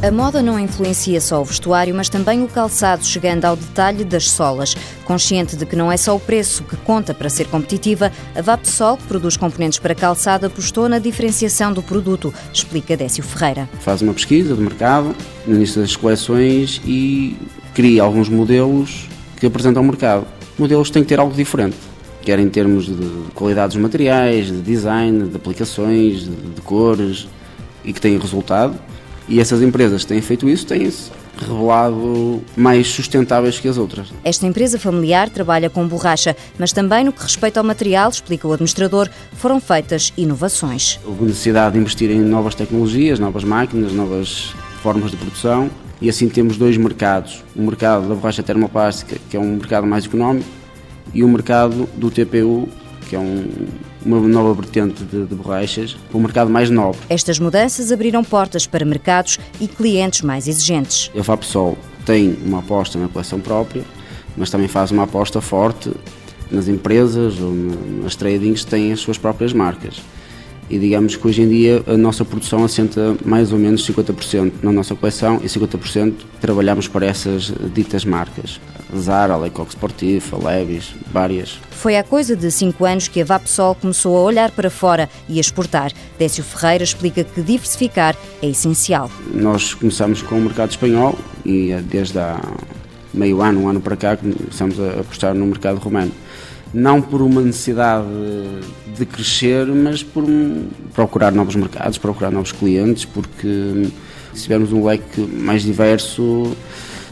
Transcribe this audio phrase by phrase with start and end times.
[0.00, 4.30] A moda não influencia só o vestuário, mas também o calçado, chegando ao detalhe das
[4.30, 4.76] solas.
[5.04, 8.96] Consciente de que não é só o preço que conta para ser competitiva, a Vapsol,
[8.96, 13.68] que produz componentes para calçado, apostou na diferenciação do produto, explica Décio Ferreira.
[13.80, 17.36] Faz uma pesquisa de mercado, no início das coleções e
[17.74, 20.24] cria alguns modelos que apresentam ao mercado.
[20.56, 21.76] Modelos têm que ter algo diferente
[22.22, 27.26] quer em termos de qualidade dos materiais, de design, de aplicações, de, de cores
[27.82, 28.78] e que têm resultado.
[29.28, 34.08] E essas empresas que têm feito isso têm-se revelado mais sustentáveis que as outras.
[34.24, 38.52] Esta empresa familiar trabalha com borracha, mas também no que respeita ao material, explica o
[38.52, 40.98] administrador, foram feitas inovações.
[41.04, 46.28] Houve necessidade de investir em novas tecnologias, novas máquinas, novas formas de produção e assim
[46.28, 47.44] temos dois mercados.
[47.54, 50.48] O mercado da borracha termoplástica, que é um mercado mais económico,
[51.12, 52.68] e o mercado do TPU,
[53.08, 53.48] que é um,
[54.04, 57.00] uma nova vertente de, de borrachas, para um mercado mais nobre.
[57.08, 61.10] Estas mudanças abriram portas para mercados e clientes mais exigentes.
[61.18, 63.84] A Vapsol tem uma aposta na coleção própria,
[64.36, 65.90] mas também faz uma aposta forte
[66.50, 67.52] nas empresas ou
[68.02, 70.00] nas tradings que têm as suas próprias marcas
[70.70, 74.72] e digamos que hoje em dia a nossa produção assenta mais ou menos 50% na
[74.72, 78.60] nossa coleção e 50% trabalhamos para essas ditas marcas.
[78.96, 81.58] Zara, Lecoq Sportif, Levis, várias.
[81.70, 85.38] Foi há coisa de 5 anos que a Vapsol começou a olhar para fora e
[85.38, 85.92] a exportar.
[86.18, 89.10] Décio Ferreira explica que diversificar é essencial.
[89.32, 92.40] Nós começamos com o mercado espanhol e desde há
[93.12, 96.12] meio ano, um ano para cá, começamos a apostar no mercado romano
[96.72, 98.06] não por uma necessidade
[98.96, 100.24] de crescer, mas por
[100.94, 103.90] procurar novos mercados, procurar novos clientes, porque
[104.34, 106.56] se tivermos um leque mais diverso,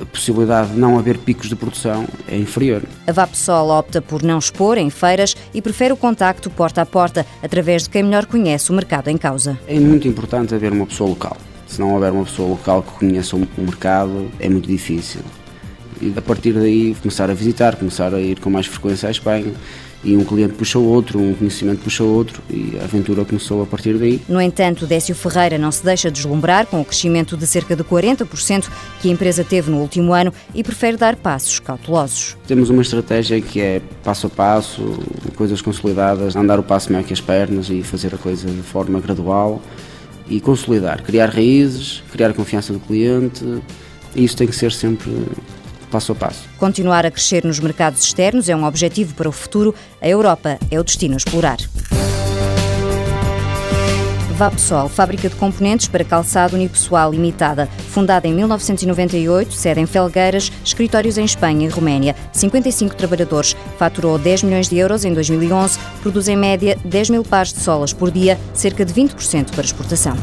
[0.00, 2.82] a possibilidade de não haver picos de produção é inferior.
[3.06, 7.24] A Vapsol opta por não expor em feiras e prefere o contacto porta a porta,
[7.42, 9.58] através de quem melhor conhece o mercado em causa.
[9.66, 11.36] É muito importante haver uma pessoa local.
[11.66, 15.20] Se não houver uma pessoa local que conheça o mercado, é muito difícil
[16.00, 19.52] e a partir daí começar a visitar, começar a ir com mais frequência à Espanha
[20.04, 23.98] e um cliente puxou outro, um conhecimento puxou outro e a aventura começou a partir
[23.98, 24.20] daí.
[24.28, 28.68] No entanto, Décio Ferreira não se deixa deslumbrar com o crescimento de cerca de 40%
[29.00, 32.36] que a empresa teve no último ano e prefere dar passos cautelosos.
[32.46, 34.98] Temos uma estratégia que é passo a passo,
[35.34, 39.00] coisas consolidadas, andar o passo melhor que as pernas e fazer a coisa de forma
[39.00, 39.60] gradual
[40.28, 43.44] e consolidar, criar raízes, criar a confiança do cliente
[44.14, 45.10] e isso tem que ser sempre
[45.86, 46.48] passo a passo.
[46.58, 49.74] Continuar a crescer nos mercados externos é um objetivo para o futuro.
[50.00, 51.58] A Europa é o destino a explorar.
[54.36, 57.66] Vapsol, fábrica de componentes para calçado unipessoal limitada.
[57.88, 62.14] Fundada em 1998, sede em Felgueiras, escritórios em Espanha e Roménia.
[62.32, 63.56] 55 trabalhadores.
[63.78, 65.78] Faturou 10 milhões de euros em 2011.
[66.02, 70.16] Produz em média 10 mil pares de solas por dia, cerca de 20% para exportação.